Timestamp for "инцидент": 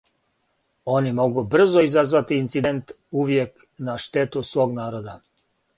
2.43-2.95